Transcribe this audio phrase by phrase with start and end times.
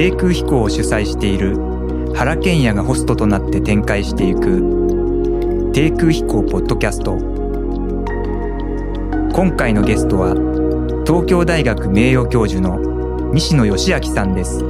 [0.00, 1.58] 低空飛行を主催している
[2.14, 7.18] 原賢也がホストとなって展開していく低空飛行ポッドキャスト。
[9.34, 10.32] 今回のゲストは
[11.06, 14.64] 東京大学名誉教授の西野義明さんです。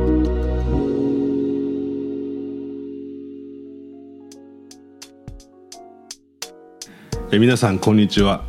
[7.31, 8.43] え皆さんこんにちは、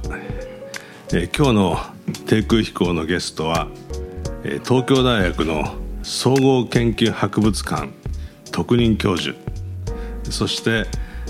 [1.14, 1.78] え今日の
[2.26, 3.68] 低空飛行のゲストは、
[4.44, 7.90] え東京大学の総合研究博物館
[8.52, 9.36] 特任教授。
[10.24, 10.86] そして、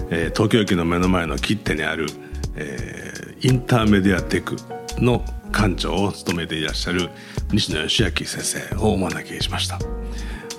[0.09, 2.07] え東京駅の目の前の切手にある、
[2.55, 4.55] えインターメディアテク
[4.97, 7.09] の館長を務めていらっしゃる
[7.51, 9.79] 西野義明先生をお招きしました。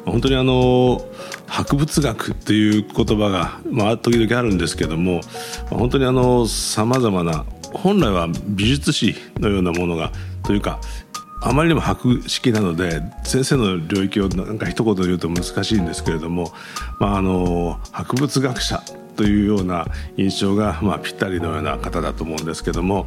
[0.04, 1.00] 本当にあの
[1.46, 5.20] 博物学っていう言葉が、まあ、時々あるんですけども
[5.70, 10.10] 本当にあのさまざまな本来は美術史のようなものが
[10.42, 10.80] というか
[11.44, 16.52] あまりにも博識なので先生の領域をなんか一言で言うと難しいんですけれども、
[17.00, 18.82] まあ、あの博物学者
[19.16, 23.06] というような印象が、まあ、ぴったりのような方だと思うんですけども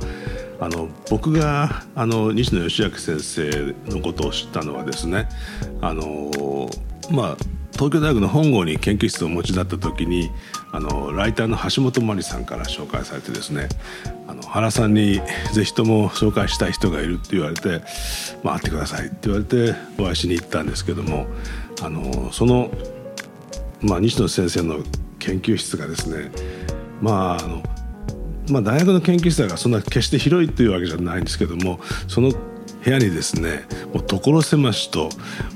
[0.60, 5.28] あの僕があの西野義明先生のことを知ったのはですね
[5.82, 6.70] あの、
[7.12, 7.38] まあ、
[7.74, 10.30] 東京大学の本郷に研究室をお持ちだった時に
[10.76, 13.70] あのライターの橋本真理さんから紹介されてですね
[14.28, 15.22] あの原さんに
[15.54, 17.82] ぜひとも紹介したい人がいるって言われて
[18.44, 21.28] 「まあ、会ってください」って言われてお会いしに行ったんですけども
[21.82, 22.70] あのその、
[23.82, 24.80] まあ、西野先生の
[25.18, 26.30] 研究室がですね
[27.02, 27.64] まああの
[28.50, 35.10] まあ、大学の研究室がそんな決して広いというわけじゃないんですけどもその部屋にですねもう所狭しと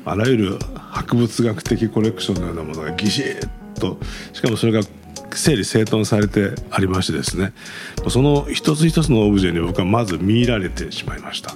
[0.06, 3.98] あらゆる博物学的コレクションのようなものがぎしっと
[4.34, 4.82] しかもそれが
[5.38, 7.54] 整理整頓されてありましてですね
[8.08, 11.54] その一つ一つのオブジェに僕はまず見入られてしまいました。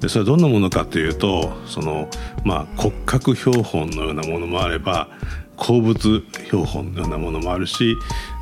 [0.00, 2.08] でそれはどんなものかというとその、
[2.44, 5.08] まあ、骨格標本のようなものもあれば
[5.62, 7.96] 鉱物標本のようなものもあるし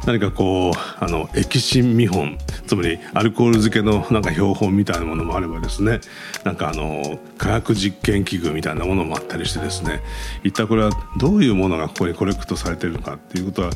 [0.07, 6.01] 何かこうあの液芯見本つまりアルコール漬けのなんか標本みたいなものもあればですね
[6.45, 10.01] なんかあの科学実験器具みたいなものもあったりしてですね
[10.45, 13.71] 一体これはどういうものがここにコレクトされてるのかっていうことは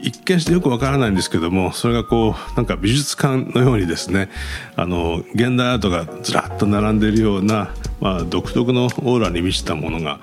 [0.00, 4.30] 一見してよくわからないんですけどもそれがこうなんか美術館のようにですね
[4.74, 10.18] あの現代アートがずらっと並んでいるような、まあ、独特のオーラに満ちたものが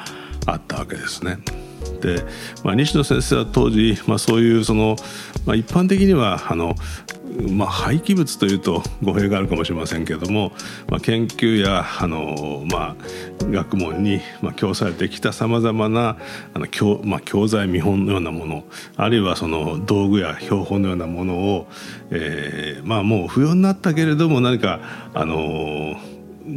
[0.45, 1.37] あったわけですね。
[2.01, 2.23] で、
[2.63, 4.95] まあ、西野先生は当時、まあ、そういうその、
[5.45, 6.75] まあ、一般的にはあの、
[7.51, 10.53] まあ、廃棄物というと語弊があるかもしれませんけれども、
[10.87, 16.17] まあ、研究やあの、まあ、学問に、まあ、供されてきたさまざまな
[16.53, 18.63] あの教,、まあ、教材見本のようなもの
[18.95, 21.67] あるいはその道具や標本のようなものを、
[22.11, 24.79] えーまあ、もう不要になったけれども何か
[25.13, 25.95] あの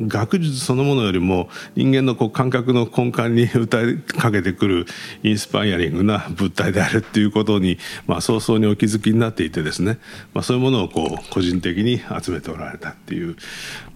[0.01, 4.87] 学術そのものよりも人間のこう感覚の根幹に歌いかけてくる
[5.23, 9.99] インスパイアリングな物体であるっていうことに、まあ、早々にお気づきになっていてですね、
[10.33, 13.37] まあ、そういうものをこう個人的に集めておられたっていう。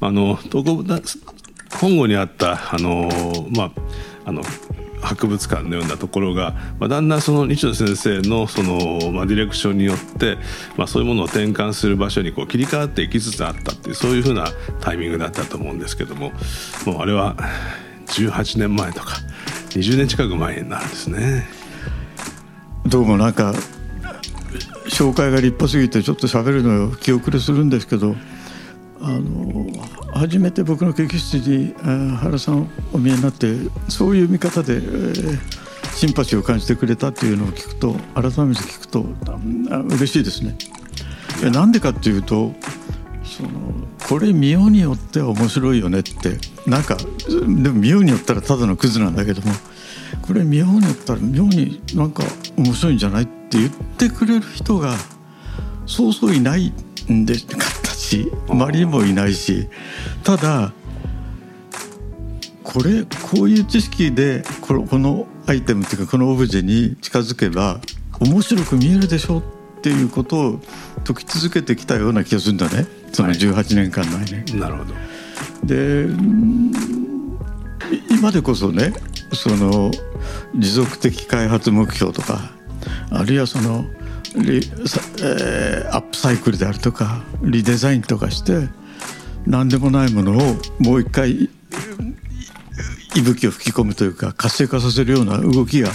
[0.01, 0.39] あの
[1.81, 3.09] 本郷にあったあの
[3.51, 3.73] まあ
[4.27, 4.43] あの
[5.05, 10.37] 博物館のようなところが、まあ、だんだんその西野先生のその、まあ、ディレクションによって、
[10.77, 14.49] まあ、そういうものを転換する場所にこう切り替わっていきつつあったっていうそういうふうな
[14.81, 16.33] タイミングだったと思うんですけども
[16.87, 17.37] もうあれは
[18.07, 19.17] 18年前とか
[19.71, 21.47] 20年近く前になるんですね。
[22.87, 23.55] どうもなんか
[24.89, 28.15] 紹介が立派すぎてちょっと喋るのを気遅れするんですけど
[29.07, 29.67] あの
[30.15, 31.75] 初めて僕の研究室に
[32.17, 33.55] 原さんお見えになって
[33.89, 35.39] そういう見方で、えー、
[35.95, 39.05] シンパシーを感じてくれたっていうのを聞くと改めて聞くと
[39.89, 40.57] 嬉しいですね。
[41.53, 42.55] なんでかっていうと
[43.25, 43.51] その
[44.09, 46.97] これ見ようによっては面白いよねってなんか
[47.29, 49.53] でも見ようによったらただのクズなんだけども
[50.23, 52.23] これ見ようによったら妙になんか
[52.57, 54.97] 面白いんじゃないって言ってくれる人が
[55.87, 56.73] そうそういない
[57.11, 57.35] んで
[58.05, 59.69] し周りにもいないし。
[60.23, 60.73] ただ
[62.65, 67.79] これこういう知識でこのこのアイテムっていうかこのオブジェに近づけば
[68.21, 69.43] 面白く見えるでしょっ
[69.83, 70.61] ていうことを
[71.05, 72.87] 解き続けてきたような気がするんだね。
[73.13, 74.45] その18年間前ね。
[74.49, 74.95] はい、なるほど。
[75.65, 76.07] で
[78.11, 78.95] 今でこそね
[79.33, 79.91] その
[80.57, 82.51] 持続的開発目標とか
[83.11, 83.85] あるいはその
[84.35, 88.69] リ、えー、アップサイクルであるとかリデザインとかして
[89.47, 91.49] 何でもないものをもう一回
[93.15, 95.91] 息吹を吹き込むというか活性化させるような動きが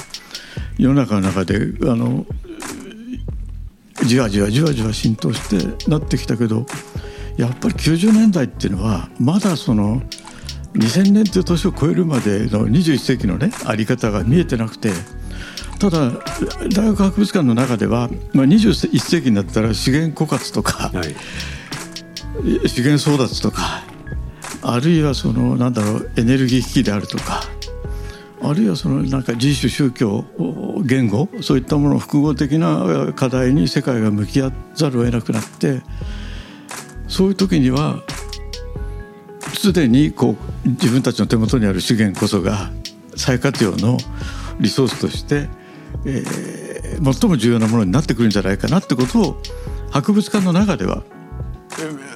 [0.78, 1.56] 世の中の中で
[1.90, 2.26] あの
[4.06, 6.66] じわじわじわじわ浸透してなってきたけど
[7.38, 10.02] やっぱり90年代っていうのはまだその
[10.74, 14.92] 2000年という年を超えるまでの21世紀のねあり方が見えてなくて
[15.80, 16.12] ただ
[16.76, 23.84] 大学博物館の中では、まあ、21世紀になったら資源枯渇とか、はい、資源争奪とか
[24.62, 27.44] あるいはそのなんだろうエネルギー危機であるとか
[28.42, 30.26] あるいはそのなんか人種宗教
[30.86, 35.82] 言語そういったもの複合的な課題に世界が向き合わざるを得なくなって
[37.08, 38.04] そういう時には
[39.54, 40.36] すでにこ
[40.66, 42.70] う自分たちの手元にある資源こそが
[43.16, 43.98] 再活用の
[44.60, 45.48] リソースとして、
[46.06, 49.42] えー、最も重要なものになってくるんじゃないかなってことを
[49.92, 51.04] 博物館の中では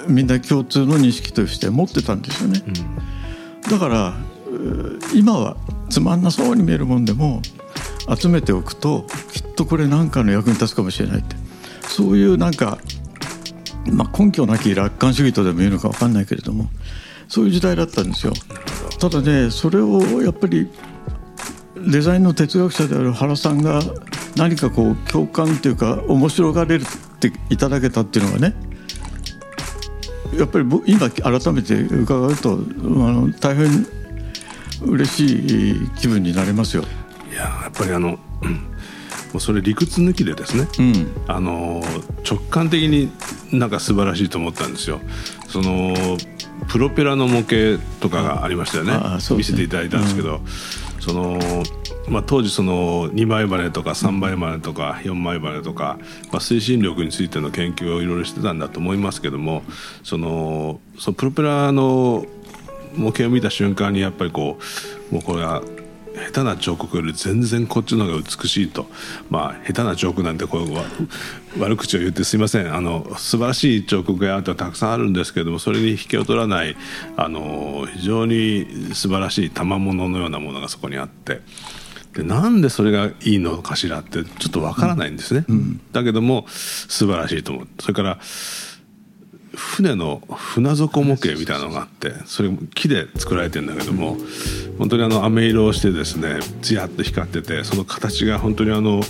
[0.08, 2.62] みんな共通の認識として持ってたんですよね。
[3.64, 4.14] うん、だから
[5.14, 5.56] 今は
[5.90, 7.40] つまんなそうに見えるもんでも
[8.18, 11.36] 集めておくときっとこれ何かの役に立つかもしれないって
[11.88, 12.78] そういうなんか、
[13.90, 16.68] まあ、根拠なき楽観主義とでも言うのか分かんないけれども
[17.28, 18.32] そういう時代だったんですよ。
[19.00, 20.68] ただねそれをやっぱり
[21.90, 23.80] デザインの哲学者である原さんが
[24.36, 28.54] 何かこう共感っていうか面白がれるっていただけたっていうのがね
[30.36, 33.86] やっぱり今改めて伺うとあの大変
[34.82, 36.84] 嬉しい気分になりますよ。
[37.30, 38.18] いややっぱりあのも
[39.38, 41.82] うそれ理屈抜きでですね、うん、あの
[42.28, 43.10] 直感的に
[43.52, 45.00] なんか素晴らしいと思ったんですよ。
[45.48, 46.16] その
[46.68, 49.00] プロペラの模型とかがありましたよね、ね、
[49.36, 51.38] 見せていただいたんですけど、うん、その
[52.08, 55.98] まあ、当時その2枚羽とか3枚羽とか4枚羽とか、
[56.30, 59.62] まあ、推進力についての研究をいろいろしてたんだと思いますけども
[60.02, 62.26] そのそのプロペラの
[62.94, 64.58] 模型を見た瞬間にやっぱりこ
[65.10, 65.62] うもうこれは
[66.14, 68.86] 下手な彫刻より全然こっちの方が美しいと。
[69.30, 72.74] まあ下手な彫刻なんてこう悪口を言ってすいません。
[72.74, 76.76] あの素晴らしい彫刻やアートはたくさんあるんですけれどもそれに引けを取らない
[77.16, 81.40] あの非常に素晴らしい賜物のようなものがそこにあって。
[82.14, 87.68] でなんでそれがいいのかしらってちょっとわからないんですね、うん、だけども素晴らしいと思う。
[87.80, 88.20] それから
[89.56, 94.16] 船の船底模型みたいなのがあってそれ木で作られてるんだけども
[94.78, 99.02] 本当にあの飴色をしてですねツヤっと光っててその形が本当にあの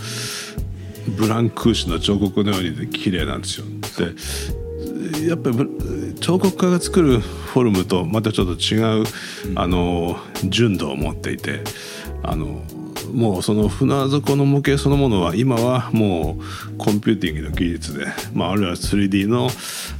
[1.18, 3.66] ブランクーシュの彫刻のように綺麗なんですよ。
[3.98, 4.14] で
[5.28, 9.04] やっぱり彫刻家が作るフォルムとまたちょっと違う
[9.54, 11.60] あの純度を持っていて
[12.22, 12.62] あの
[13.12, 19.48] もうその船底の模型そのものは今はもうコンピューティングの技術で、まあ、あるいは 3D の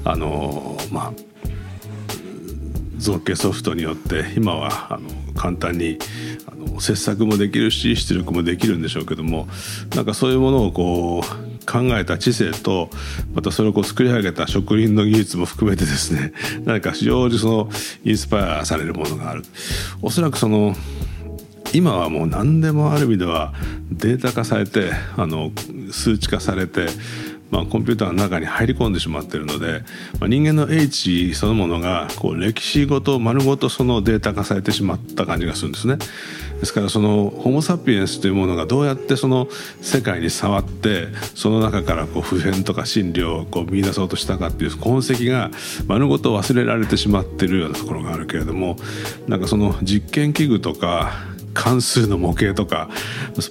[0.04, 1.12] あのまあ
[2.96, 5.98] 造形ソフトによって今はあの簡単に
[6.46, 9.46] あの切削もできるし出力もできるんでしょうけども
[9.94, 12.90] なんかそういうものをこう考えた知性と
[13.34, 16.32] またそれをこう作り上げた職人の技術も含めてですね
[16.64, 17.68] 何か非常にその
[18.04, 19.42] インスパイアされるものがある。
[20.02, 20.74] おそらくその
[21.74, 23.52] 今はもう何でもある意味では
[23.90, 25.50] データ化されてあの
[25.90, 26.86] 数値化されて
[27.54, 29.84] まあ、コンピューターの中に入り込んでしまってるので、
[30.18, 35.98] まあ、人間の英知そのものがこう歴史ごと丸ごとそのデータ化されてしまった感じがするんですね。
[36.58, 39.46] ですからそのホモ・サピエンスというものがどうやってその
[39.80, 45.50] 世界に触ってその中からこう普遍とか真理をこう見出そうとしたかっていう痕跡が
[45.86, 48.76] 丸ごと忘れられてしまってるようなところがあるけれども
[49.28, 52.90] なんかその実験器具とか関数の模型とか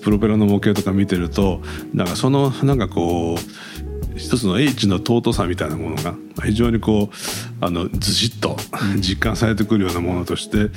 [0.02, 1.62] プロペラの模型とか見てると
[1.94, 8.58] なんかそのなんかこう一つの英知の尊さみたいなものが非常にこうあのずしっと
[8.98, 10.70] 実感されてくるようなものとして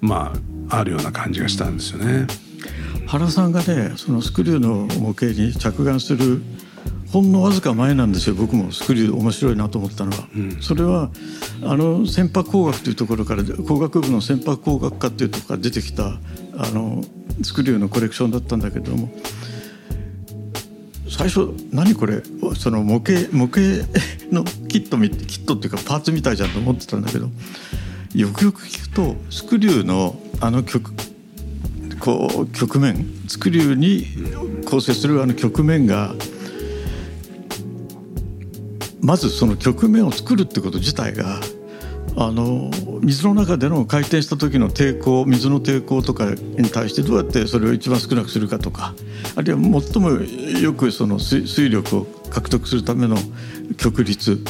[0.00, 0.32] ま
[0.68, 2.26] ああるような感じがしたんですよね。
[3.06, 6.42] 原さんがねそのスクリューの模型に着眼する
[7.12, 8.72] ほんのわずか前なんですよ僕も。
[8.72, 11.10] スクリュー面白いなと思ったのは、うん、それは
[11.62, 16.18] あの船舶工学というところから工学部の船舶工学科っていうところから出てきた
[16.56, 17.02] あの
[17.42, 19.10] スクリューのコレクションだったんだけども
[21.08, 22.22] 最初何これ？
[22.56, 23.60] その模型模型
[24.30, 27.28] のキットキットっていうかパーツみたいじゃんと思ってたんだけど
[28.14, 30.92] よくよく聞くとスクリューのあの曲
[32.00, 34.06] こう曲面スクリューに
[34.64, 36.14] 構成するあの曲面が
[39.00, 41.40] まずその局面を作るってこと自体が
[42.16, 48.94] あの水の中での回転した時の抵抗水の抵抗とかに対してどうやってそれを一番少なくするかとか
[49.34, 53.16] あるいは最もよくその水力を獲得するための
[53.78, 54.42] 曲率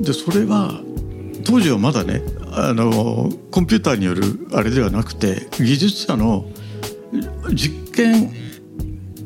[0.00, 0.80] でそれは
[1.44, 6.46] 当時はまだねあのコンピューターによるあれではなくて技術者の
[7.54, 8.32] 実験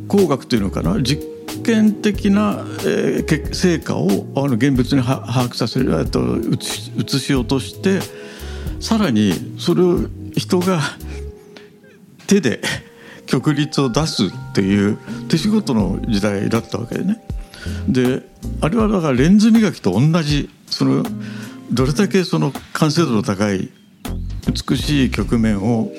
[0.09, 1.30] 工学というのかな実
[1.71, 6.21] 験的な、えー、成果をあの現物に把握させると
[6.99, 8.00] 写し落として
[8.81, 10.00] さらにそれを
[10.37, 10.81] 人が
[12.27, 12.61] 手で
[13.27, 14.99] 曲率を出すっていう
[15.29, 17.23] 手仕事の時代だったわけでね。
[17.89, 18.23] で
[18.62, 21.05] あれはだからレンズ磨きと同じその
[21.71, 23.71] どれだけその完成度の高い
[24.69, 25.93] 美しい曲面を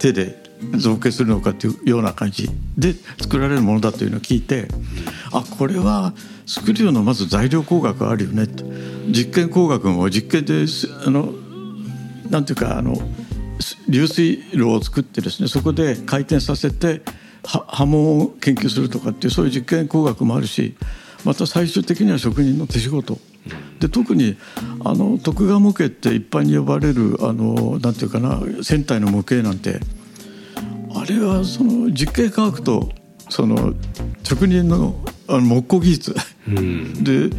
[0.00, 0.41] 手で
[0.76, 4.68] 造形するのかっていうような感じで作られるものだというのを聞いて
[5.32, 6.12] あこれは
[6.46, 8.46] 作るようなまず材料工学あるよね。
[8.46, 8.64] と
[9.08, 10.66] 実験工学も実験で
[11.06, 11.32] あの
[12.30, 12.96] なんていうかあの
[13.88, 17.02] 流水路を作ってですねそこで回転させて
[17.42, 20.76] 波紋を研究するとかっていうそういう実験工学もあるし
[21.24, 23.18] また最終的には職人の手仕事。
[23.80, 24.36] で特に
[24.84, 29.80] あの徳川模型って一般に呼ばれるあのなんていうかな船体の模型なんて
[30.94, 32.90] あれはその実験科学と
[33.28, 33.74] その
[34.22, 34.96] 職人の
[35.28, 36.14] あの木工技術、
[36.46, 37.30] うん、で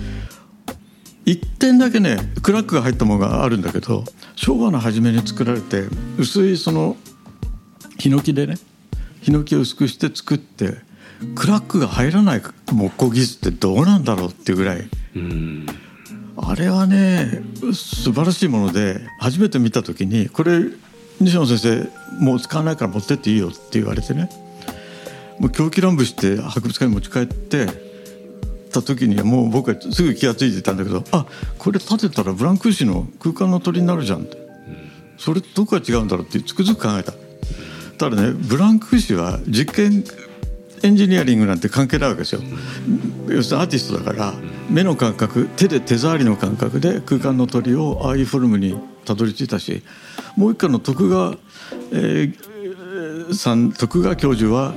[1.26, 4.04] 一点だけねクラックが入ったものがあるんだけど
[4.36, 5.84] 昭和の初めに作られて
[6.18, 6.98] 薄いその
[8.00, 8.56] ヒノキでね
[9.22, 10.78] ヒノキを薄くして作って
[11.36, 12.42] クラックが入らない
[12.72, 15.66] 木工技術ってどうなんだろうっていうぐらい、うん、
[16.36, 17.44] あれはね
[17.74, 20.64] 素晴らしいもので初めて見た時にこれ
[21.24, 21.90] 西野先生
[22.24, 24.30] もう使わないから持ってっていいよって言われてね。
[25.40, 27.68] もう狂気乱舞して博物館に持ち帰って
[28.72, 31.26] た時にはもう僕はすぐ気が付いてたんだけどあ
[31.58, 34.38] これ立てたらブランクーシの空間の鳥になるじゃんって。
[35.18, 37.14] それどこが違うんだろうってつくづく考えた。
[37.98, 40.04] ただねブランクーシは実験
[40.82, 42.42] エンジニアリングなんて関係ないわけですよ。
[43.30, 44.34] 要するにアーティストだから
[44.70, 49.84] 目の感覚手で手触りの感覚で空間の鳥をああいうフォルムにたどり着いたし
[50.36, 51.38] もう一家の徳川、
[51.92, 54.74] えー、さん徳川教授は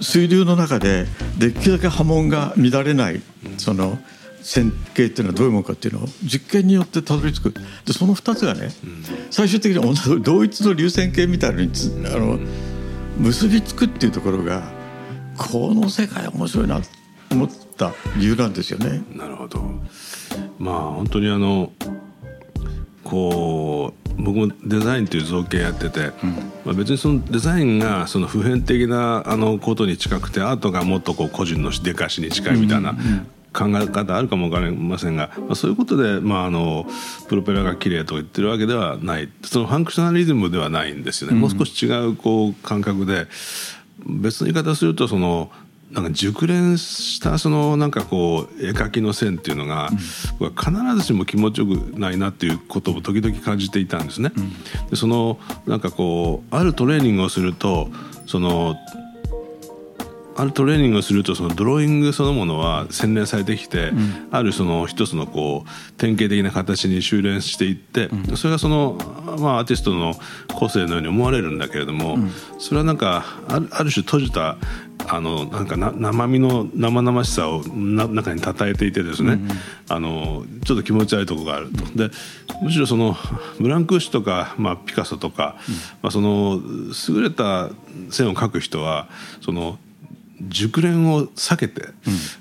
[0.00, 1.06] 水流の中で
[1.38, 3.22] できるだけ波紋が乱れない
[3.58, 3.98] その
[4.42, 7.54] 線形っていうのはどういうものかっていうのを実験によってたどり着く
[7.84, 8.68] でその2つがね、
[9.30, 11.70] 最終的に同一の流線形みたいに
[12.06, 12.38] あの
[13.18, 14.62] 結びつくっていうところが
[15.36, 16.88] この世界面白いなと
[17.32, 19.02] 思った理由なんですよね。
[19.12, 19.60] なるほど
[20.58, 21.72] まあ本当にあの
[23.06, 26.30] こう僕もデザインという造形やってて、うん、
[26.64, 32.94] まあ、別にそのデザインがその普遍的なあのことに近くてアートがもっとこう個人の出かしに近いみたいな
[33.52, 36.84] 考え方あるかも分かりませんが、まあ、そういうことで、まあ、あの
[37.28, 39.30] プロペラが綺麗と言ってるわけではない。
[39.44, 43.28] そのファンクショナリズムではないんですよね、もう少し違うこう感覚で
[44.04, 45.50] 別の言い方するとその
[45.90, 49.90] なんか熟練したそのなんかこう絵描きの線っていうのが、
[50.40, 54.32] は必ずしも気持ちよくないなっていうことを時々感じていたんですね。
[54.90, 57.88] でそのなんかこうあるトレーニングをすると
[58.26, 58.76] その
[60.36, 68.98] あるトレーニングをするとそのドローイングそのものは洗練されてきて、うん、あるその一つのこう典型的な形に修練していって、うん、それがその、
[69.38, 70.14] まあ、アーティストの
[70.54, 74.58] 個性のように思われるんだけれども、うん、それはなんかあるある種閉じた
[75.08, 79.48] あのなんかな生身の生々しさをな中にたたえていてですね、うん
[79.88, 81.84] あのちょっと気持ち悪いところがあると。
[81.96, 82.10] で
[82.60, 83.14] むしろその
[83.60, 86.60] ブランクーシュとか、まあ、ピカソとか、うん、まあ、その
[87.08, 87.70] 優れた
[88.10, 89.08] 線を描く人は
[89.42, 89.78] その
[90.40, 91.92] 熟練を避けて、うん、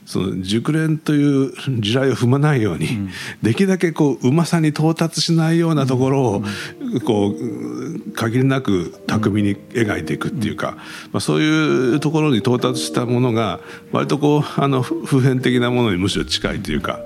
[0.05, 3.09] その熟練という地雷を踏まないように、うん、
[3.41, 6.43] できるだけこううまさに到達しないようなところを、
[6.81, 10.77] うん、こう限りなく巧みに描いていくっていうか、
[11.11, 13.59] まあ、そういうところに到達したものが
[13.91, 16.99] 割とこうあの普遍的なものにむしろ近いというか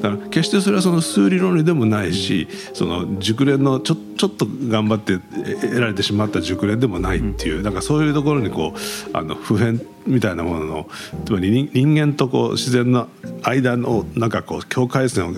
[0.00, 5.18] だから決してそれはその数理論理でもないしその熟練のちょちょっと頑張って
[5.60, 10.88] 得られてしまった熟練でもないっていうなんかそういうところにこうあの普遍みたいなものの
[11.24, 13.08] つまり人間とこう自然の
[13.42, 15.34] 間のなんかこう境界線を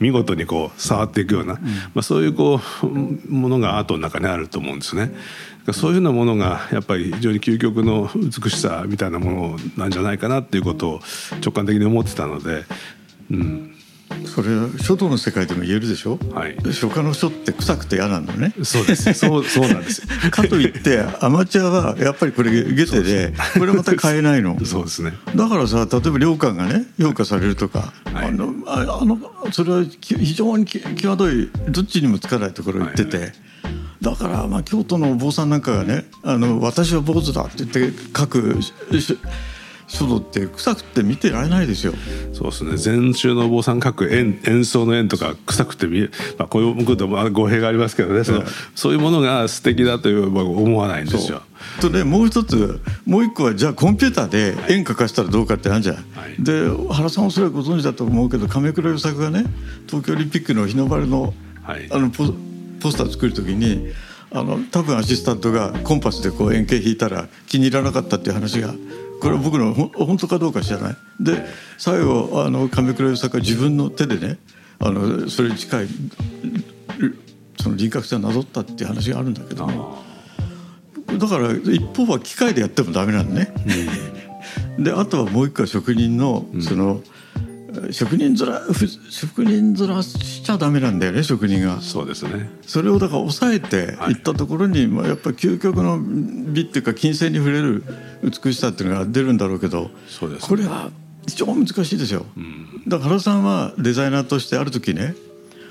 [0.00, 1.66] 見事にこう触っていくような、うん、ま
[1.96, 2.86] あ、そういうこう
[3.32, 5.12] ものがアートの中にあると思うんですね。
[5.72, 11.00] そういうようなものがやっぱり非常に究極の美しさみたいなものなんじゃないかなっていうことを
[11.42, 12.64] 直感的に思ってたので、
[13.30, 13.69] うん、
[14.26, 18.54] それは書道の世界でも言えるでしょ、はい、書家の書って臭くて嫌なのね。
[18.62, 19.12] そうです。
[19.14, 20.06] そうそうなんです。
[20.30, 24.58] かといってアマチュアはやっぱりこれゲテでこれまた買えないの。
[24.64, 25.12] そうですね。
[25.34, 29.18] だからさ例えば良寛がね評価されるとか、はい、あのあの
[29.52, 33.26] それは非常に際どいどっちにもつかないところを言ってて、はい。
[33.26, 33.32] はい
[34.00, 38.58] だからまあ京都のお坊さんなんかがね「あの私は坊主だ」って言って書く
[39.90, 41.92] 書道って臭くて見てられないですよ。
[42.32, 42.76] そうですね。
[42.76, 48.44] 禅宗のお坊さん書く演演奏の縁とか臭くて見え、まあ、こういうことも語弊がありますけどね、その
[48.76, 51.42] そういうものが素敵だという思わないんですよ。
[51.80, 55.96] とねもう一つもう一個はじゃあコンピューターで円描かしたらどうかってあるじゃん。
[55.96, 59.44] はい、で原さんもそれはご存知だと思うけど亀倉優作がね
[59.88, 62.26] 東京オリンピックの日の丸の,、はい、あのポ
[62.80, 63.92] ポスター作る時に
[64.32, 68.74] あの多分アシスタントがコンパスでこう円形引いたら気に入らなかったっていう話が
[69.20, 70.96] これは僕の本当かどうか知らない。
[71.20, 71.44] で
[71.78, 74.38] 最後あの亀倉さんが自分の手でね
[74.78, 75.88] あのそれに近い
[77.60, 79.98] その輪郭線をなぞったっていう話があるんだけども
[81.18, 83.52] だから一方は機械でやってもダメなのね。
[84.78, 87.04] であとはもう一個は職人のその、うん、
[87.92, 88.36] 職人面
[89.10, 91.80] 職人面しちゃダメなんだよね職人が。
[91.80, 92.50] そうですね。
[92.66, 94.20] それをだから抑えてい。
[94.20, 97.84] ったところに、はい、やっぱり究極の美っていうか金銭に触れる
[98.22, 100.90] 美しさっていうのが出るんだろうけどそうです、ね、これは
[101.26, 105.14] 非常難しいですよ、うん、だから原さんはデザイナーとしてある時ね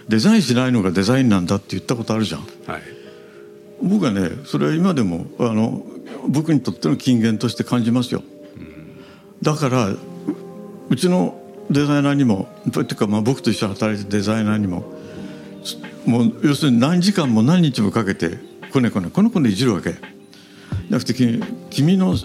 [0.07, 2.81] デザインしないのがデザインなんだって言ったことあるじゃん、はい、
[3.83, 5.85] 僕はねそれは今でもあの
[6.27, 8.23] 僕にとっての金言として感じますよ、
[8.57, 8.95] うん、
[9.41, 9.89] だから
[10.89, 14.83] うちのデザイナーにもというかまあ僕と一緒に働いてるデザイナーにも
[16.05, 18.39] もう要するに何時間も何日もかけて
[18.71, 19.91] こねこねこの子でいじるわけ。
[19.91, 20.01] じゃ
[20.89, 22.15] なくて君君の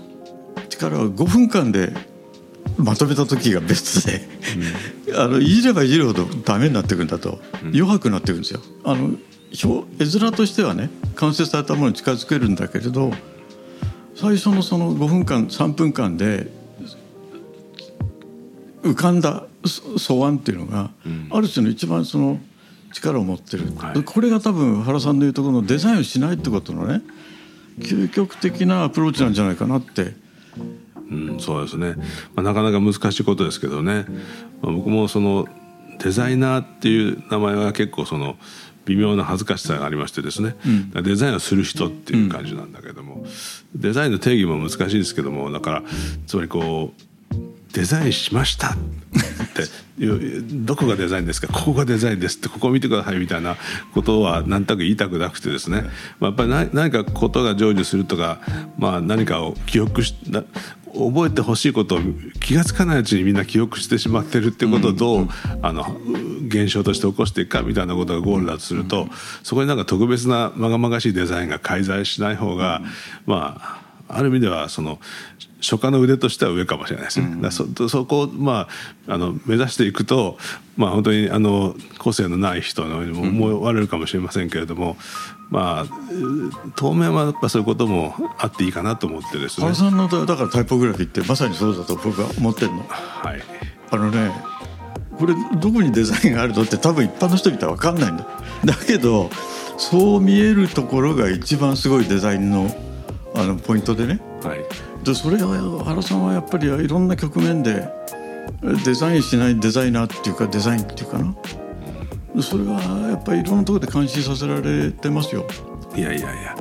[0.68, 1.92] 力は5分間で
[2.76, 4.28] まとめた時がベストで、
[5.10, 8.60] うん、あのいじればいじるほどダメになっていくんだと、うん、弱くなっていくんですよ。
[8.84, 9.12] あの
[9.52, 13.12] 絵面としてはね完成されたものに近づけるんだけれど
[14.16, 16.48] 最初のその5分間3分間で
[18.84, 19.44] 浮かんだ
[19.96, 22.38] 素案っていうのが、うん、ある種の一番その
[22.92, 27.02] 力を持ってる、はい、これが多分原さんの言うところのデザインをしないってことのね
[27.78, 30.22] 究極的なアプローチなんじゃないかなって。
[31.10, 31.96] うん、そうですね、
[32.34, 34.06] まあ、なかなか難しいことですけどね、
[34.62, 35.46] まあ、僕もその
[36.02, 38.36] デザイナーっていう名前は結構その
[38.86, 40.56] 微妙な恥ずかしさがありましてですね、
[40.94, 43.16] うん、デザインをする人っていう感じなんだけども、
[43.74, 45.50] うん、デザインの定義も難しいですけども。
[45.50, 45.82] だから
[46.26, 47.02] つまりこう
[47.74, 48.70] デザインしました。
[48.70, 49.64] って
[50.52, 51.48] どこがデザインですか？
[51.52, 53.56] ここがデザインですってここを見てくださいみたいな
[53.92, 55.82] ことは何となく言いたくなくてですね、
[56.18, 58.40] まあ、やっぱり何かことが成就するとか、
[58.78, 60.14] まあ、何かを記憶し
[60.94, 61.98] 覚えてほしいことを
[62.40, 65.28] 気が付かないうちにみんな記憶してしまってるっていうことをどう、うん、
[65.60, 65.84] あの
[66.46, 69.08] 現象として起こしていくかみたいなことがゴールだとすると、
[69.42, 72.80] そこになんか特別なまがまがしいデザインが介在しない方が、
[73.26, 75.00] まあある意味ではその
[75.64, 77.26] 書家の腕としては上かもしれないですね。
[77.40, 78.68] うん、そそこをま
[79.08, 80.36] ああの目指していくと
[80.76, 84.96] まあ本当にあの個性のない人のようにも思われるかもしれませんけれども、
[85.50, 85.94] まあ
[86.76, 89.64] 当面はやっぱそういうこともあっていいかなと思ってですね。
[89.64, 92.84] 原さんのだからタイポグラフィーってまさにそうだと僕は思ってるの。
[92.88, 93.42] はい。
[93.90, 94.32] あのね
[95.18, 98.26] これどこにデザインがあるのって多分一般の人見たら分かんないんだ。
[98.64, 99.30] だけど
[99.78, 102.70] そう見えるところが一番すごいデザインの
[103.34, 104.20] あのポイントでね。
[104.44, 105.04] はい。
[105.04, 107.88] でそれは原さんはやっぱりいろんな局面で
[108.84, 111.34] デザインしないデザイナーっていうかデザインっていうかな
[112.42, 115.46] それはやっぱりいろんなところで監視させられてますよ。
[115.94, 116.56] いやいやいや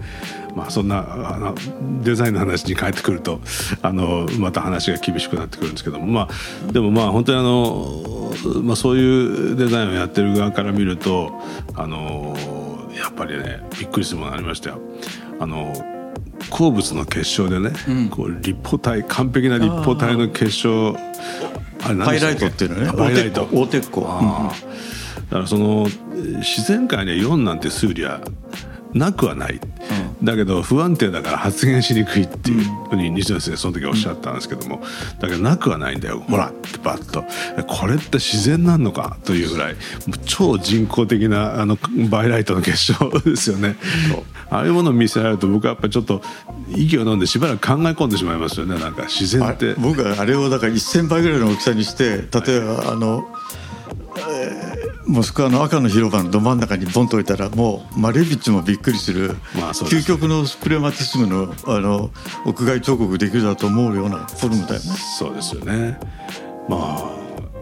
[0.55, 1.55] まあ、そんなあの
[2.03, 3.41] デザインの話に変えてくると
[3.81, 6.29] あのまた話が厳しくなってくるんですけども、ま
[6.69, 11.31] あ、でもまあ本当にあの、まあ、そういうデザインをやってる側から見ると
[11.73, 12.35] あの
[12.95, 14.79] やっぱりねびっくりするものがありましたよ。
[15.39, 15.73] あの
[16.49, 20.95] 鉱物の結晶でね、うん、こう立方体完璧な立方体の結晶
[21.83, 22.87] あれハイライトっていうのね。
[22.87, 23.47] ハイライト。
[23.51, 28.21] 大鉄鋼だからその自然界にはイオンなんて数理は
[28.93, 29.61] なくはない、うん、
[30.23, 34.81] だけど不安定だから発現しにくいっていうふうに西野先生その時おっしゃったんですけども、
[35.19, 36.21] だけどなくはないんだよ。
[36.21, 37.23] ほらってバッと。
[37.63, 39.75] これって自然なのかというぐらい
[40.25, 41.77] 超人工的なあの
[42.09, 43.75] バイライトの結晶ですよね。
[44.49, 46.21] ああいうものを見せられると僕はやっぱりちょっと
[46.69, 48.79] 息を飲んでしばらく考え込んでしまいますよね。
[48.79, 49.73] なんか自然って。
[49.75, 53.62] 僕はあれをだから1,000倍ぐらいの大きさにして例えば、はい、あの、えー、
[55.13, 62.09] モスクワの赤の広場のど真ん中にボンと置いたらもうマレビッチもびっくりする、まあ、究極のスプレマティスムのあの
[62.47, 64.79] 屋外彫刻できるだと思うようなフォルムだよね。
[65.19, 65.99] そうですよね。
[66.67, 67.11] まあ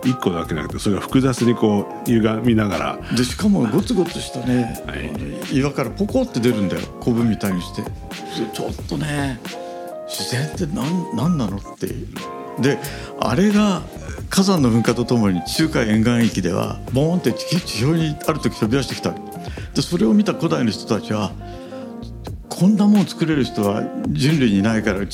[0.05, 2.99] 一個だけなくてそれが複雑にこう歪みながら。
[3.17, 6.87] でしかもゴツゴツしたね、はい、岩からポコって出るんだよ。
[7.01, 7.83] コブみたいにして。
[8.53, 9.41] ちょっとね
[10.07, 11.87] 自然って何何なのって
[12.61, 12.79] で
[13.19, 13.81] あれが
[14.31, 19.13] 火山の噴火とともに中海沿岸域ではボーンって地表にある時飛び出してきた。
[19.75, 21.31] でそれを見た古代の人たちは
[22.47, 25.05] こんなもん作れる人は人類にないからや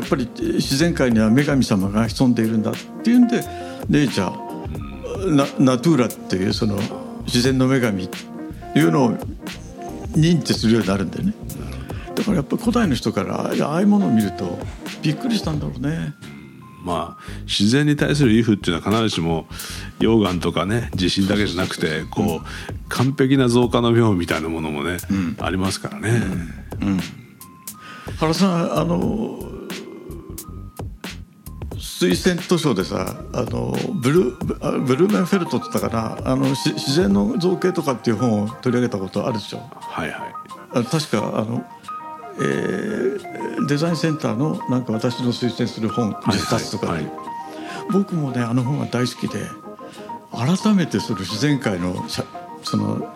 [0.00, 2.70] っぱり自然界には女神様が潜んでいるんだ。
[2.70, 3.42] っていうんで
[3.88, 6.78] ネイチャーナトゥーラっていうその
[7.26, 9.12] 自然の女神いうのを
[10.12, 11.34] 認知するようになるんでね。
[12.14, 14.58] だからやっぱり古代の人からああいうものを見ると
[15.02, 16.14] びっくりしたんだろうね。
[16.82, 19.46] まあ自然に対する畏怖っていうのは必ずしも
[19.98, 22.46] 溶岩とかね地震だけじゃなくてこう
[22.88, 24.98] 完璧な増加の病みたいなものもね、
[25.38, 26.22] ありますからね。
[28.18, 29.38] 原さんあの
[31.76, 39.58] 推薦図書でさあのブルあブルーメンフェルトって言ったかなあのし自然の造形とかっていう本を取り上げたことあるでしょ？
[39.78, 40.34] はいはい。
[40.72, 41.64] あ確かあの、
[42.38, 47.12] えーデザインセンターのなんか私の推薦する本10冊とかで、はい。
[47.92, 49.46] 僕もねあの本が大好きで
[50.32, 52.04] 改めてその自然界の
[52.64, 53.14] その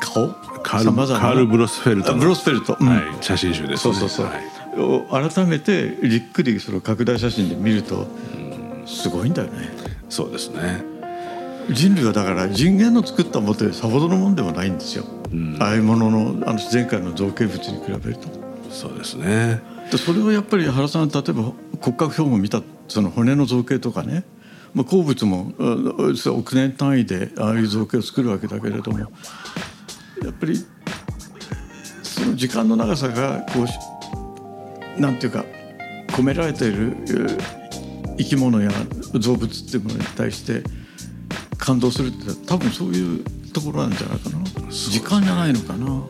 [0.00, 0.34] 顔？
[0.62, 2.88] カールブロスフェルトブロスフェルト、うん。
[2.88, 3.76] はい、写真集ですね。
[3.78, 4.44] そうそうそう、はい。
[4.80, 8.06] を改めてじっくりその拡大写真で見ると
[8.86, 9.70] すごいんだよね。
[10.10, 10.82] そうですね。
[11.70, 15.04] 人類はだから人間の作ったものってさほどのもんでもないんですよ、
[15.60, 18.28] ああいうもののあの自然界の造形物に比べると。
[18.70, 19.60] そうですね。
[19.90, 24.24] でそれをやっぱり原さん例えば骨格標本見たその骨の造形とかね、
[24.74, 25.52] まあ、鉱物も
[26.26, 28.98] 億年単位でああいう造形を作るわけだけれども。
[28.98, 30.56] やっぱり
[32.02, 33.74] その時間の長さがこうし
[34.98, 35.44] なんていうか
[36.08, 37.58] 込められているえー
[38.18, 38.70] 生き物や
[39.14, 40.62] 動物っていうものに対して
[41.68, 44.38] 感動するって多分そういうところなんじゃないかな。
[44.70, 46.02] 時間じゃないのかな。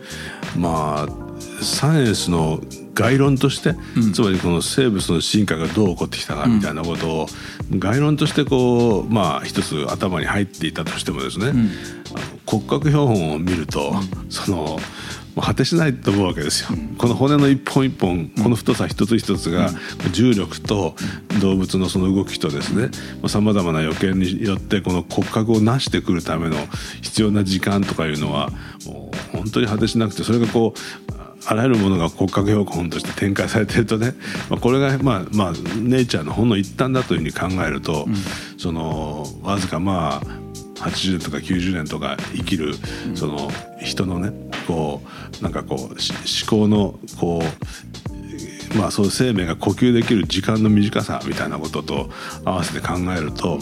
[0.56, 2.60] まあサイエンスの
[2.94, 3.74] 概論として、
[4.14, 7.26] つまりこの生物の進化がどう起こってきたかみたいなことを、
[7.76, 11.58] 概論としてこうまあ一つ頭に入っていたとしてもですね、あの
[12.46, 13.96] 骨格標本を見ると、
[14.28, 14.78] その
[15.42, 16.78] 果てしないと思うわけですよ。
[16.96, 19.70] この骨の一本一本この太さ一つ一つが
[20.12, 20.94] 重力と
[21.40, 22.90] 動物のその動きとですね
[23.28, 26.56] さまざまな予見によってこの骨格を成してくるための
[27.02, 28.50] 必要な時間とかいうのは
[28.86, 34.14] もう本当に果てしなくてそれがこうあらゆるものが骨格標本として展開されてるとね、
[34.50, 38.06] まあ、これがまあまあネイチャーのほんの一端だというふうに考えると、
[38.58, 40.22] そのわずかまあ
[40.80, 42.74] 80年とか90年とか生きる
[43.14, 45.00] その人のねこ
[45.40, 45.96] うなんかこう思
[46.46, 47.40] 考のこ
[48.74, 52.10] うまあそういう生命が呼吸できる時間の短さみたいなことと
[52.44, 53.56] 合わせて考えるとや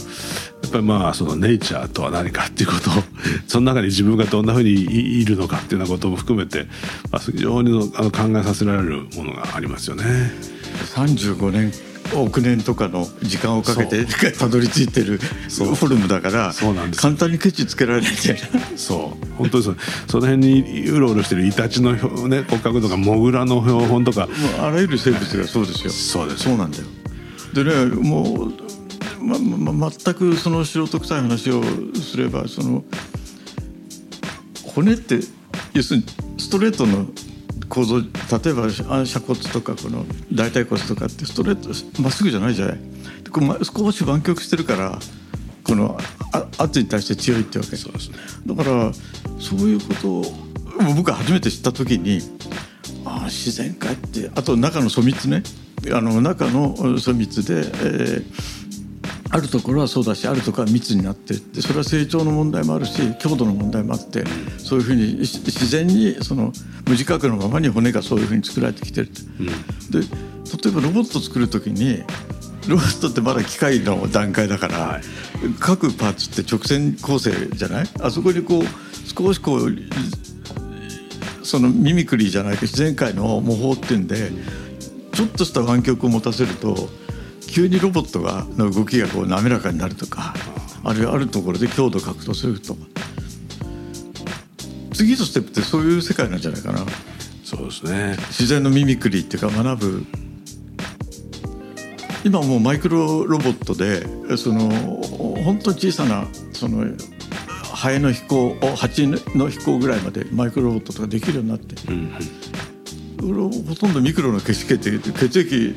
[0.68, 2.90] っぱりまあそのネイチャーとは何かっていうこと
[3.46, 4.72] その中に自分がどんなふうに
[5.20, 6.66] いるのかっていうようなことも含めて、
[7.12, 10.32] ま、非常にあの考えさせられるものがありますよね。
[10.96, 11.72] 35年
[12.14, 18.12] 億年とかの時間をかけてたどり着いてるフォルムだからそうなんです簡単にケチつけられない。
[18.12, 18.42] んじゃない
[18.76, 19.26] そう。
[19.36, 19.76] 本当にそう。
[20.08, 21.98] その辺にうろうろしてるイタチの、ね、
[22.42, 24.28] 骨格とかモグラの標本とか。
[24.60, 25.90] あらゆる生物がそうですよ。
[25.90, 26.44] そうです。
[26.44, 26.84] そうなんだよ。
[27.52, 28.52] でねもう、
[29.22, 31.62] まま、全くその素人臭い話を
[31.94, 32.84] すればその
[34.62, 35.20] 骨って
[35.72, 36.06] 要するに
[36.38, 37.06] ストレートの
[37.68, 41.54] 構造例えばあ鎖骨とかこの大腿骨とかってストレー
[41.94, 42.78] トまっすぐじゃないじゃない。
[43.24, 44.98] でこうま少し湾曲してるから
[45.64, 45.98] この
[46.32, 47.76] あ圧に対して強いってわけ。
[47.76, 48.16] そうですね。
[48.46, 48.92] だから
[49.40, 50.24] そういうことを
[50.94, 52.20] 僕が初めて知った時に
[53.04, 55.42] ああ自然界ってあと中の粗密ね。
[55.92, 58.65] あの中の粗密で、えー
[59.36, 64.24] あるところはそうだしあるところは密になってでそれは成長の問題もあるし強度の問題もあって
[64.56, 66.52] そういうふうにし自然にその
[66.86, 69.20] 無自覚のままに骨がそういうふうに作られてきてるって。
[70.00, 70.06] で
[70.64, 71.98] 例えばロボット作る時に
[72.68, 75.02] ロボットってまだ機械の段階だから、はい。
[75.60, 77.88] 各パーツって直線構成じゃない？
[78.00, 78.64] あそこにこう
[79.06, 79.72] 少しこう
[81.42, 84.30] そのミミクリーじゃないけど自然界の模倣っていうんで
[85.12, 86.88] ちょっとした湾曲を持たせると
[87.56, 90.34] 急にロボットがの動きがこう滑らかになるとか
[90.84, 92.74] あるいはあるところで強度を獲得すると。
[92.74, 92.80] か
[94.92, 96.80] 次のステップってそういう世界なんじゃないかな。
[97.44, 98.16] そうですね。
[98.28, 100.04] 自然のミミクリーっていうか学ぶ。
[102.26, 104.04] 今もうマイクロロボットで
[104.36, 104.68] その
[105.42, 106.84] 本当に小さなその
[107.72, 111.74] ハエの飛行蜂の飛行ぐらいまでマイクロロボットとかできるようになって、
[113.20, 115.74] ほとんどミクロの血液血液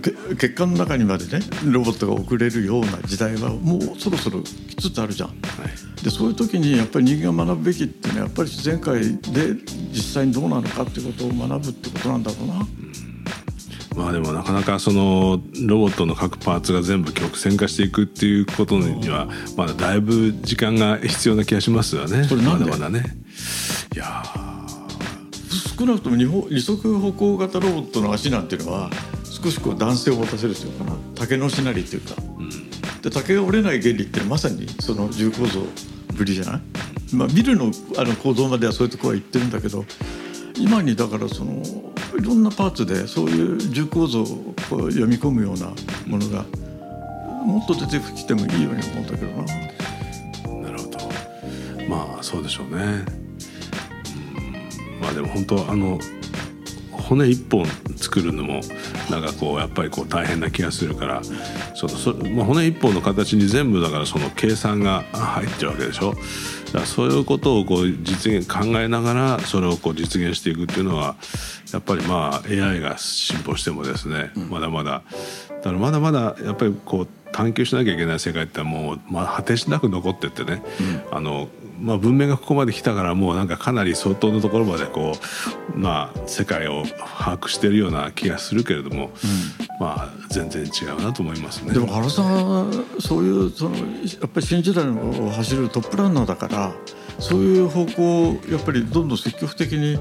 [0.00, 5.34] け血管の中にまでねロボットが送れるような時代はもうそろそろ来つつあるじゃん。
[6.02, 9.54] でそういう時にやっぱり人間が学ぶべきっていうのはやっぱり自然界で
[9.92, 12.66] 実際にどうなのかっていうことを学ぶってことなんだろうな。
[13.96, 22.24] まあでもなかなかそのロボットの各パーツが全部曲線化していくっていうことにはまだだいぶ時間が必要な気がしますよね。
[22.24, 22.64] それなんで？
[22.64, 23.16] まだまだね。
[23.94, 24.51] いやー
[25.78, 28.90] 少なくとも二足歩行型ロボットの足なんていうのは
[29.24, 32.14] 少しこう男性を持たせるというかな竹のしなりっていうか、
[33.02, 35.60] で竹が折れない原理っていうのはまさにその重構造
[36.14, 36.60] ぶりじゃない、
[37.14, 39.84] まあ、ビルのあの構造まではそういうとこは言ってるんだけど
[40.56, 41.62] 今にだからその
[42.18, 44.26] いろんなパーツでそういう重構造を
[44.68, 45.68] 読み込むような
[46.06, 46.44] ものが
[47.44, 50.68] もっと出てきてもいいように思うんだけどな。
[50.68, 50.98] なるほど。
[51.88, 53.04] まあそうでしょうね、
[55.14, 55.98] でも本当あの
[56.90, 58.60] 骨一本作るのも
[59.10, 61.22] なんかこうやっぱりこう大変な気がするから
[61.74, 66.14] そのそ、まあ、骨一本の形に全部だからその計算が入ってるわけでしょ？
[66.66, 71.16] だからそういうことをこう実現考えながらそれをこう実現していくっていうのは
[71.72, 75.02] やっぱりまあ AI が進歩してもですね、まだまだ。
[75.48, 80.62] だからまだまだやっぱりこう探求しなきゃいけない世界ってもう、まあ、果てしなく残ってってね、
[81.10, 81.48] うん、あの
[81.82, 85.14] まあ、文明がここまで来たからもうなんかかなり相当のところまでこ
[85.74, 89.10] う、まあ、世界を把握しているような気がするけれども、うん、
[89.80, 91.72] まあ全然違うなと思いますね。
[91.74, 92.66] でも原さんは
[93.00, 96.72] そういうそのやっぱり新時代を走るトップランナーだから
[97.18, 99.98] そういう方向をやっぱりどんどん積極的に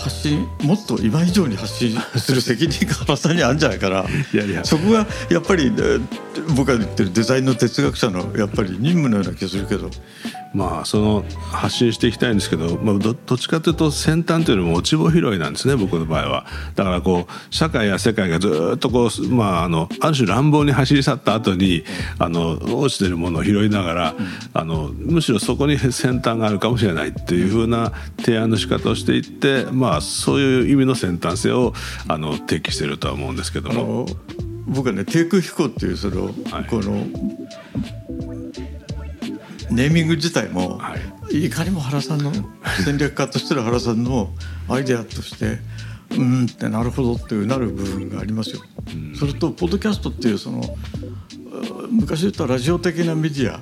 [0.00, 4.04] 発信もっと今以上に発信する責任が原さんにあるんじゃないかな。
[4.32, 4.64] いやいや。
[4.64, 5.70] そこがやっぱり
[6.56, 9.90] 僕が言ってるデザインの哲学者のやっぱり任務のような気がするけど
[10.52, 21.84] まあその発信していきたいんですけど、まあ、どどっちかというと先端というよりも落ち穂拾いなんですね僕の場合はだからこう社会や世界がずっとこう、まあ、あのある種乱暴に走り去った後に
[22.18, 24.14] あの落ちてるものを拾いながら、
[24.52, 31.72] あのむしろそこに先端があるかもしれないっていうふうな提案の仕方をしていって、まあ、そういう意味の先端性を
[32.08, 34.06] あの提起してるとは思うんですけども。
[34.66, 37.04] 僕はね低空飛行っていうその、はい、この
[39.70, 40.96] ネーミング自体も、は
[41.30, 42.32] い、いかにも原さんの
[42.84, 44.30] 戦略家としての原さんの
[44.68, 45.58] アイデアとして
[46.16, 48.62] うんってなるほどっていうなる部分がありますよ。
[49.18, 50.62] それとポッドキャストっていうその
[51.90, 53.60] 昔言ったラジオ的なメディア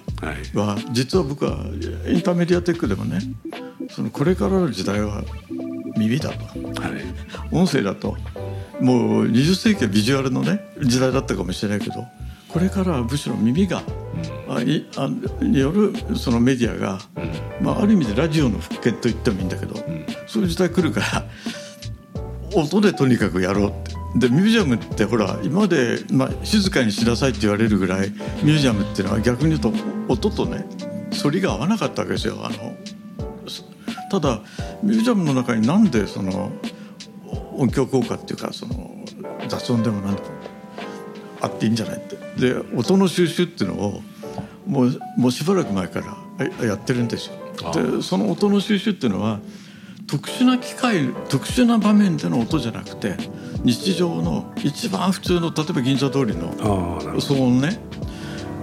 [0.58, 1.58] は、実は僕は
[2.06, 3.20] インターメディアテックでもね
[3.90, 5.24] そのこれからの時代は
[5.96, 6.38] 耳だと、
[6.80, 8.16] はい、音声だと
[8.80, 12.06] もう20世紀はビジュアルのね時代だったかもしれないけど
[12.48, 13.82] これからはむしろ耳が、
[14.48, 15.08] うん、あいあ
[15.42, 21.24] によるそのメディアが、うん、まあ、ある意味でラジオの復権と言ってもいいんだけど、うん、そういう時代来るから
[22.54, 23.98] 音でとにかくやろうって。
[24.16, 28.10] でミュージアムってほら今まで、まあ、静かにしなさいって言われるぐらい
[28.42, 29.72] ミュージアムっていうのは逆に言うと
[30.08, 30.64] 音とね
[31.22, 32.36] 反りが合わなかったわけですよ。
[32.42, 32.74] あの
[34.10, 34.40] ただ
[34.82, 36.50] ミュージアムの中になんでその
[37.52, 38.90] 音響効果っていうかその
[39.48, 40.28] 雑音でも何でも
[41.40, 42.16] あっていいんじゃないって
[42.52, 44.02] で音の収集っていうのを
[44.66, 47.72] もうもうしばらく前からやってるんですよ。
[47.72, 49.40] でその音の収集っていうのは
[50.06, 53.16] 特殊な機械特殊な場面での音じゃなくて
[53.64, 56.52] 日常の一番普通の例えば銀座通りの
[57.18, 57.78] 騒音ね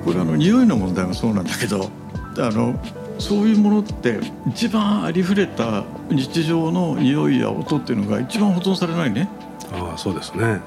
[0.04, 1.90] これあの匂いの問題もそうなんだけど
[2.38, 2.80] あの
[3.20, 9.30] そういうものって一番ありふれた日常の匂いや音っていうのが一番保存されないね。
[9.72, 10.60] ああそうですね。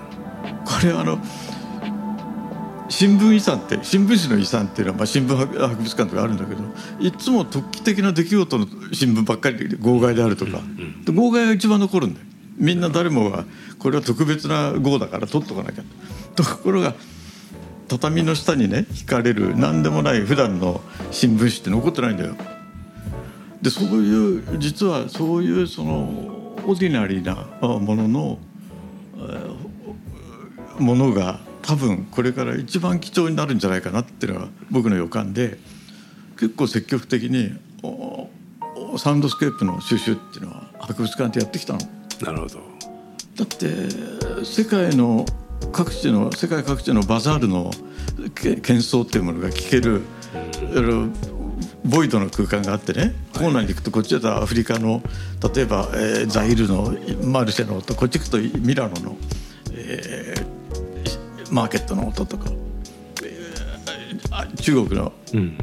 [0.64, 1.18] これあの
[2.98, 6.60] 新聞遺産って新聞紙の遺産っていうのは、まあ、新聞博物館とかあるんだけど
[6.98, 10.58] いつも突起的な出来事の新聞ばっかりで号外であるとか、
[11.04, 12.26] で号外が一番残るんだよ。
[12.56, 13.44] みんな誰もが
[13.78, 15.84] これは特別な号だから取っとかなきゃ。
[16.34, 16.96] ところが
[17.86, 20.80] 畳の下にね引かれる何でもない普段の
[21.12, 22.34] 新聞紙って残ってないんだよ。
[23.62, 26.00] でそういう実はそういうその
[26.66, 27.46] オーディナリーな
[27.78, 28.38] ものの
[30.80, 35.58] ものが多分これから一番貴重になるんじゃないかなっていうのが僕の予感で
[36.40, 37.52] 結構積極的に
[38.96, 41.80] サウンドスケープの収集っていうのは博物館でやってきたの。
[42.22, 42.60] なるほど。
[43.36, 45.26] だって世界の
[45.70, 47.70] 各地の世界各地のバザールの
[48.34, 50.00] 喧騒っていうものが聞ける、
[51.84, 55.02] ボイドの空間があってねコーナーに行くとこっちだとアフリカの
[55.54, 59.16] 例えば、えー、ザイールのマルシェの音こっち行くとミラノの、
[59.72, 60.27] えー、
[61.50, 62.50] マーケットの音とか、
[63.24, 65.58] えー、中国の、うん、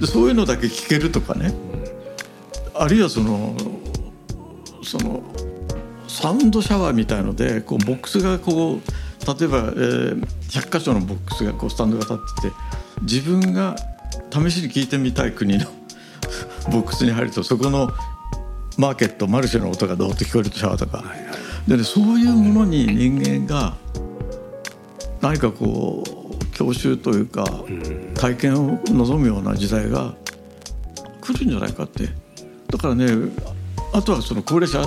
[0.00, 1.54] でそういうのだけ聞けるとかね。
[2.74, 3.56] あるいはその
[4.84, 5.22] その
[6.06, 8.80] サウンドシャワーみたいのでこうボックスがこう
[9.26, 12.54] 例えば、えー、100箇所のボックスがこうスタンドが立ってて
[13.02, 13.76] 自分が
[14.30, 15.66] 試しに聞いてみたい国の
[16.70, 17.90] ボックスに入るとそこの
[18.76, 21.02] マーケットマルシェの音がどうって聞こえるとシャワーとか、
[21.66, 23.76] でね、そういうものに人間が
[25.20, 27.44] 何かこう教習というか
[28.14, 30.14] 体験を望むような時代が
[31.20, 32.08] 来るんじゃないかって。
[32.70, 33.06] だからね
[33.92, 34.84] あとはその高齢者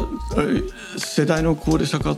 [0.97, 2.15] 世代の高齢者化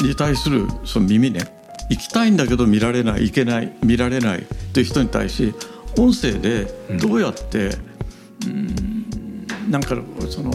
[0.00, 1.58] に対するその耳ね。
[1.90, 5.54] 行きたいんだけど見られない行けない見られないという人に対し
[5.98, 6.66] 音声で
[7.00, 7.70] どうやって、
[8.46, 9.96] うん、なんか
[10.28, 10.52] その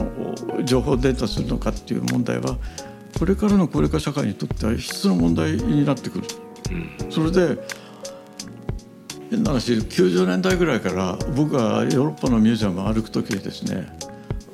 [0.63, 2.57] 情報データするのかっていう問題は
[3.23, 6.25] これからの高齢化社会にとっては必須の問題になってくる。
[7.09, 7.57] それで
[9.29, 13.87] 変な話90年代ぐらいから僕はヨーロッパのミュージアムを歩く時にですね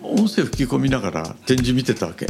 [0.04, 2.28] 音声吹き込みながら展示見てたわけ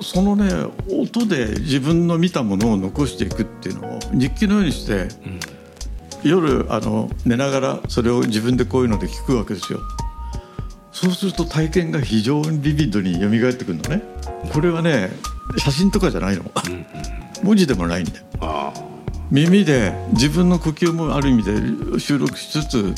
[0.00, 0.50] そのね
[0.90, 5.02] 音で自分の見たものを残していくっていうのを日記のようにして、
[6.24, 9.78] うん、夜あの寝ながらそれを自分でこういうので聞くわけですよ
[11.00, 14.02] そうすると体験が非常にビビッドに蘇ってくるのね。
[14.52, 15.08] これはね
[15.56, 16.86] 写真とかじゃないの、うんうん、
[17.42, 18.74] 文字でもないんだよ。
[19.30, 21.44] 耳で自分の呼吸もある意味
[21.94, 22.94] で収録しつつ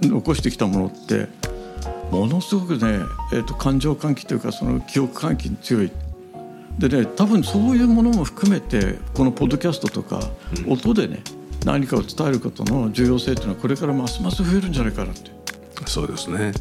[0.00, 1.28] 残してきたものって
[2.10, 3.00] ものすごくね、
[3.34, 5.92] えーと、感情喚起というかその記憶喚起に強い。
[6.78, 10.20] でね多分そういうものも含めてこのポッドキャストとか、
[10.66, 11.20] 音でね
[11.66, 15.35] 何かを伝えることの重要性というのはこれからますます増えるんじゃないかなって。
[15.86, 16.52] そうですね。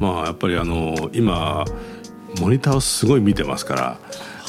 [0.00, 1.64] まあやっぱりあの今
[2.40, 3.98] モニターをすごい見てますから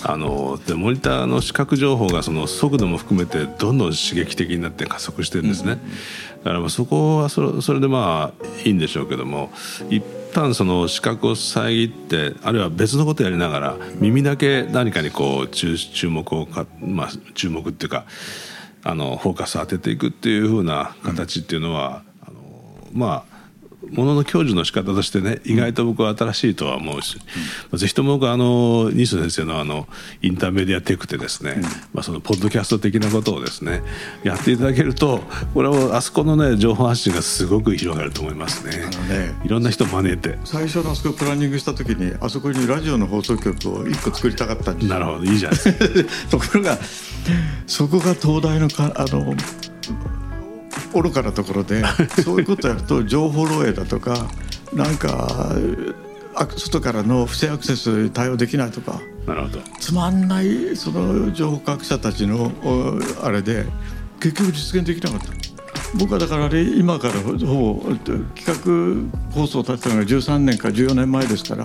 [0.04, 5.78] あのでモニターの視覚情報がその速度も含めてどんどん刺激的になって加速してるんですね、うん、
[6.40, 9.52] だからまあそこはそれそれでまあいいんでしょうけども
[9.90, 10.04] 一
[10.34, 18.06] 旦その視覚を遮ってあるいは別のことやりながら耳だけ何かにこう注注目をか、まあ、注目っていうか
[18.84, 23.35] あのフォーカスを当てていくっていうふうな形っていうのは、うん、あのまあ
[23.92, 27.18] ものの享受の仕方としてね意外と僕は新しいとは思うし、
[27.72, 29.88] うん、ぜひとも僕はあの西野先生のあの
[30.22, 33.82] インターメディアテクでですね、うん、まあ、そのポッドキャスト的なことをですね
[34.24, 35.22] やっていただけると
[35.54, 38.86] これはあそこのね情報発信がすごく広がると思いますね。
[39.08, 40.38] ねいろんな人招いて。
[40.44, 46.30] 最初のあそこプランニングした時にあそこにラジオの放送局を1個作りたかったんですなるほどいいじゃないですか。
[46.32, 46.78] ところが
[47.68, 49.36] そこが東大のかあの
[50.94, 51.84] 愚かなところで
[52.24, 54.28] そういうことやると情報漏洩だとか
[54.74, 55.56] なんか
[56.58, 62.52] 外からの不正アクセスに対応できないとかなるほどつまんないその情報科学者たちの
[63.24, 63.66] あれで
[64.20, 65.46] 結局実現できなかった。
[65.98, 67.96] 僕はだからあれ今からほぼ
[68.36, 71.64] 企画放送を立てたのが13年か14年前ですから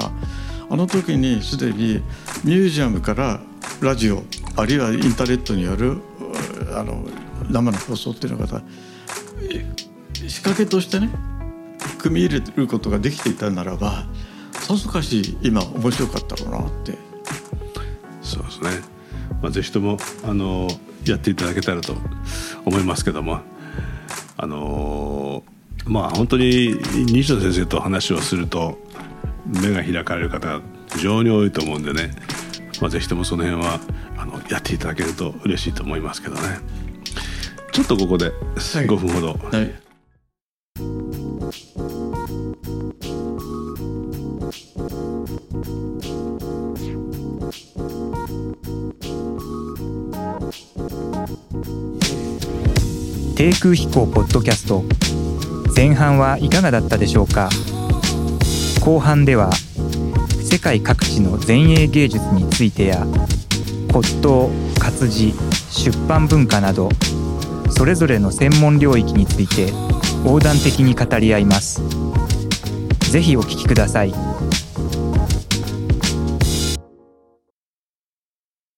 [0.69, 2.01] あの時にすでに
[2.45, 3.41] ミュージアムから
[3.81, 4.23] ラジオ
[4.57, 6.01] あるいはインターネットによる
[6.77, 7.05] あの
[7.51, 8.63] 生の放送っていうのが
[10.29, 11.11] 仕掛けとしてね
[11.99, 14.05] 組み入れることができていたならば
[14.53, 16.99] さぞかし今面白かったろうなって
[18.23, 18.71] そうですね、
[19.43, 20.69] まあ、ぜひともあの
[21.05, 21.95] やっていただけたらと
[22.65, 23.41] 思いますけども
[24.37, 25.43] あの
[25.87, 26.75] まあ本当に
[27.13, 28.79] 西野先生と話をすると
[29.47, 30.61] 目が開かれる方が
[30.93, 32.11] 非常に多いと思うんでね、
[32.81, 33.81] まあ、ぜひともその辺は
[34.17, 36.41] あのやっていただけると嬉しいと思いますけどね。
[37.73, 39.73] ちょっとここで5分ほど、はい、
[53.37, 54.85] 低空飛行ポッドキャスト。
[55.75, 57.49] 前半はいかがだったでしょうか？
[58.85, 59.51] 後半では
[60.43, 63.07] 世界各地の前衛芸術についてや
[63.93, 65.33] 骨董活字
[65.71, 66.91] 出版文化など
[67.81, 69.73] それぞれの専門領域について
[70.23, 71.81] 横断的に語り合います。
[73.11, 74.30] ぜひお聞きください。